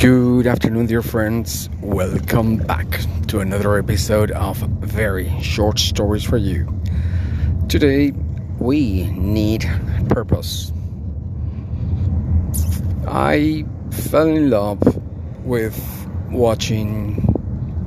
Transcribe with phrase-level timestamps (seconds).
[0.00, 1.68] Good afternoon, dear friends.
[1.82, 2.86] Welcome back
[3.26, 6.66] to another episode of Very Short Stories for You.
[7.68, 8.14] Today,
[8.58, 9.68] we need
[10.08, 10.72] purpose.
[13.06, 14.80] I fell in love
[15.44, 15.78] with
[16.30, 17.22] watching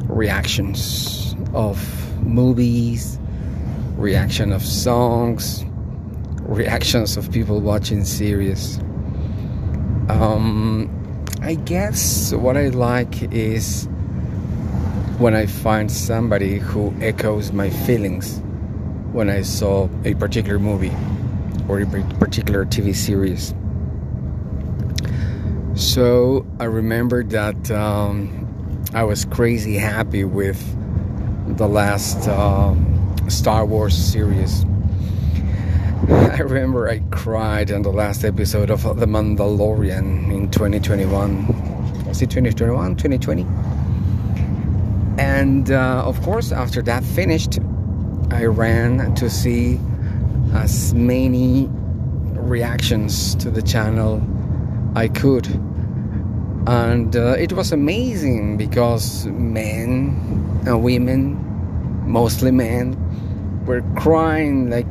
[0.04, 1.82] reactions of
[2.22, 3.18] movies,
[3.96, 5.66] reaction of songs,
[6.42, 8.78] reactions of people watching series.
[10.10, 11.03] Um,
[11.42, 13.88] I guess what I like is
[15.18, 18.40] when I find somebody who echoes my feelings
[19.12, 20.96] when I saw a particular movie
[21.68, 21.86] or a
[22.20, 23.54] particular TV series.
[25.76, 30.62] So I remember that um, I was crazy happy with
[31.58, 34.66] the last um, Star Wars series.
[36.10, 41.48] I remember I cried on the last episode of The Mandalorian in 2021.
[42.06, 42.98] Was it 2021?
[42.98, 43.44] 2020?
[45.18, 47.60] And uh, of course, after that finished,
[48.32, 49.80] I ran to see
[50.52, 51.70] as many
[52.34, 54.22] reactions to the channel
[54.96, 55.48] I could.
[56.68, 61.40] And uh, it was amazing because men and women,
[62.06, 62.98] mostly men,
[63.66, 64.86] were crying like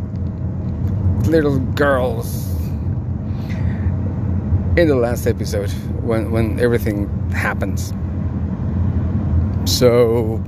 [1.27, 2.53] little girls
[4.77, 5.71] in the last episode
[6.03, 7.93] when when everything happens.
[9.65, 10.43] So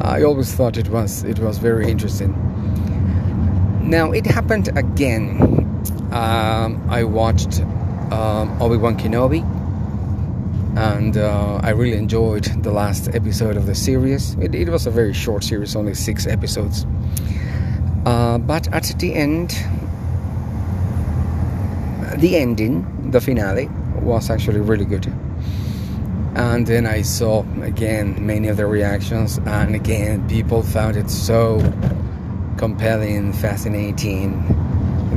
[0.00, 2.32] I always thought it was it was very interesting.
[3.82, 5.40] Now it happened again.
[6.12, 7.60] Um, I watched
[8.12, 9.42] um, Obi Wan Kenobi,
[10.76, 14.34] and uh, I really enjoyed the last episode of the series.
[14.34, 16.84] It, it was a very short series, only six episodes.
[18.04, 19.50] Uh, but at the end,
[22.16, 23.68] the ending, the finale,
[24.00, 25.06] was actually really good.
[26.34, 31.60] And then I saw again many of the reactions, and again, people found it so
[32.56, 34.32] compelling, fascinating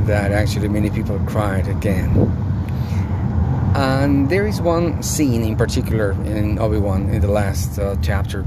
[0.06, 2.10] that actually many people cried again.
[3.74, 8.46] And there is one scene in particular in Obi Wan in the last uh, chapter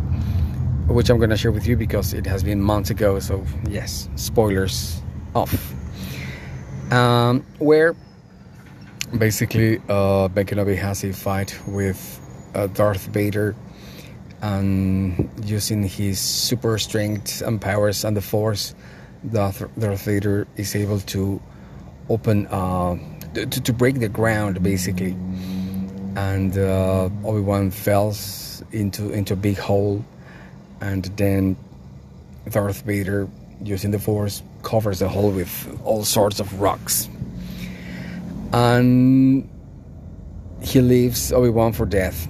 [0.90, 3.20] which I'm going to share with you because it has been months ago.
[3.20, 5.02] So, yes, spoilers
[5.36, 5.74] off.
[6.92, 7.96] Um, where
[9.18, 12.20] basically uh, Ben Kenobi has a fight with
[12.56, 13.56] uh, Darth Vader
[14.42, 18.74] and using his super strength and powers and the Force,
[19.32, 21.40] Darth, Darth Vader is able to
[22.10, 22.98] open, uh,
[23.36, 25.16] to, to break the ground basically.
[26.16, 30.04] And uh, Obi Wan falls into, into a big hole
[30.82, 31.58] and then
[32.50, 33.28] Darth Vader,
[33.64, 37.10] using the Force, covers the hole with all sorts of rocks.
[38.54, 39.48] And
[40.62, 42.28] he leaves Obi Wan for death.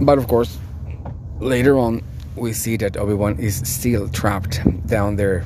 [0.00, 0.58] But of course,
[1.40, 2.02] later on,
[2.36, 5.44] we see that Obi Wan is still trapped down there.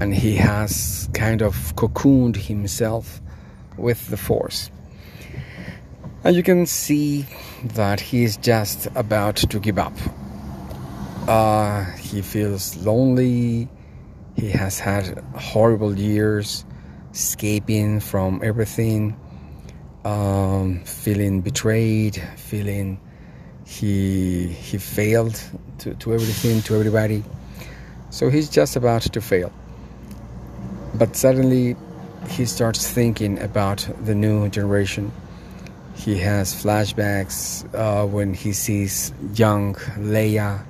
[0.00, 3.20] And he has kind of cocooned himself
[3.76, 4.70] with the Force.
[6.26, 7.24] And you can see
[7.62, 9.92] that he is just about to give up.
[11.28, 13.68] Uh, he feels lonely.
[14.34, 16.64] He has had horrible years
[17.12, 19.14] escaping from everything,
[20.04, 22.98] um, feeling betrayed, feeling
[23.64, 25.40] he he failed
[25.78, 27.22] to, to everything, to everybody.
[28.10, 29.52] So he's just about to fail.
[30.92, 31.76] But suddenly
[32.30, 35.12] he starts thinking about the new generation
[35.96, 40.64] he has flashbacks uh, when he sees young Leia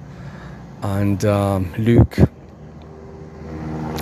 [0.82, 2.16] and um, Luke.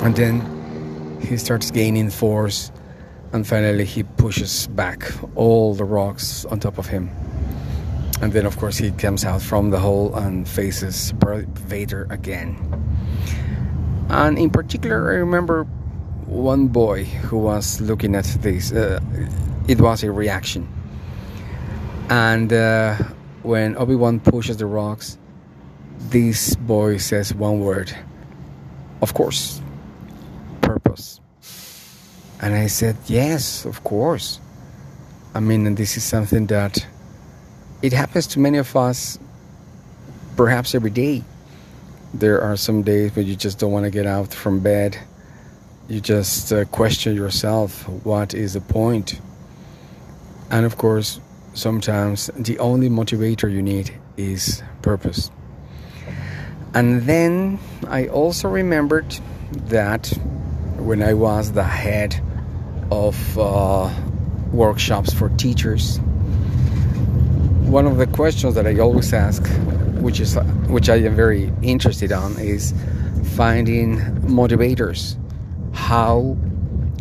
[0.04, 2.70] And then he starts gaining force,
[3.32, 7.10] and finally he pushes back all the rocks on top of him.
[8.20, 12.56] And then, of course, he comes out from the hole and faces Vader again.
[14.08, 15.64] And in particular, I remember
[16.26, 18.72] one boy who was looking at this.
[18.72, 19.00] Uh,
[19.66, 20.68] it was a reaction
[22.10, 22.96] and uh,
[23.42, 25.18] when Obi Wan pushes the rocks,
[25.98, 27.94] this boy says one word.
[29.02, 29.60] Of course,
[30.60, 31.20] purpose.
[32.40, 34.40] And I said, yes, of course.
[35.34, 36.86] I mean, this is something that
[37.82, 39.18] it happens to many of us
[40.36, 41.22] perhaps every day.
[42.12, 44.98] There are some days where you just don't want to get out from bed.
[45.88, 49.20] You just uh, question yourself what is the point?
[50.50, 51.20] And of course,
[51.54, 55.30] sometimes the only motivator you need is purpose.
[56.74, 57.58] And then
[57.88, 59.18] I also remembered
[59.68, 60.08] that
[60.78, 62.20] when I was the head
[62.90, 63.90] of uh,
[64.52, 65.98] workshops for teachers.
[67.62, 69.46] One of the questions that I always ask,
[70.00, 70.36] which is
[70.66, 72.74] which I am very interested on, is
[73.36, 75.16] finding motivators.
[75.74, 76.36] How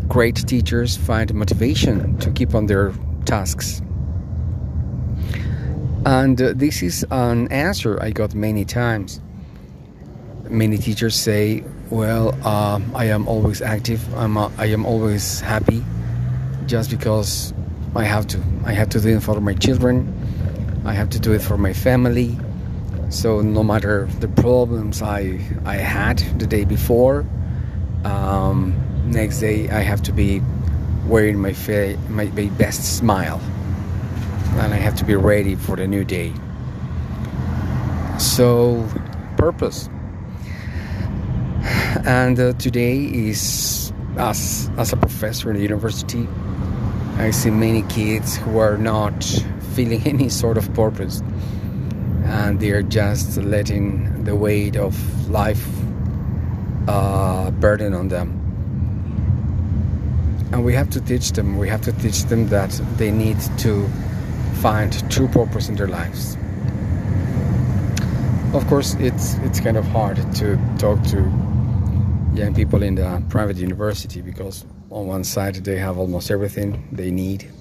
[0.08, 2.94] great teachers find motivation to keep on their
[3.26, 3.82] tasks.
[6.06, 9.22] And uh, this is an answer I got many times.
[10.50, 14.02] Many teachers say, "Well, uh, I am always active.
[14.16, 15.82] I'm uh, I am always happy,
[16.66, 17.54] just because
[17.96, 18.44] I have to.
[18.66, 20.12] I have to do it for my children.
[20.84, 22.38] I have to do it for my family.
[23.10, 27.26] So no matter the problems I I had the day before,
[28.04, 30.42] um, next day I have to be
[31.08, 33.40] wearing my fa- my, my best smile."
[34.84, 36.34] Have to be ready for the new day.
[38.20, 38.86] So,
[39.38, 39.90] purpose.
[42.06, 46.28] And uh, today is as as a professor in the university,
[47.18, 49.24] I see many kids who are not
[49.74, 51.22] feeling any sort of purpose,
[52.26, 54.94] and they are just letting the weight of
[55.30, 55.66] life
[56.90, 58.40] uh, burden on them.
[60.52, 61.58] And we have to teach them.
[61.58, 63.90] We have to teach them that they need to
[64.64, 66.38] find true purpose in their lives.
[68.54, 71.18] Of course, it's it's kind of hard to talk to
[72.34, 77.12] young people in the private university because on one side they have almost everything they
[77.12, 77.52] need,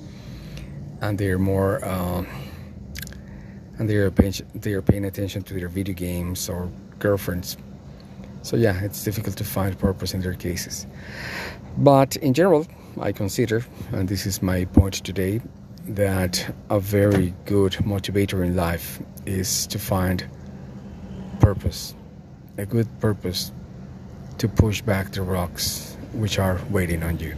[1.00, 2.24] and they're more um,
[3.78, 6.70] and they're paying, they're paying attention to their video games or
[7.00, 7.56] girlfriends.
[8.42, 10.86] So yeah, it's difficult to find purpose in their cases.
[11.78, 12.64] But in general,
[13.00, 15.40] I consider, and this is my point today,
[15.86, 20.24] that a very good motivator in life is to find
[21.40, 21.94] purpose,
[22.58, 23.52] a good purpose
[24.38, 27.34] to push back the rocks which are waiting on you.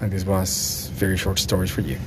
[0.00, 1.98] And this was very short stories for you.